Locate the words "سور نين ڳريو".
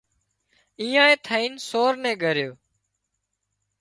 1.67-2.51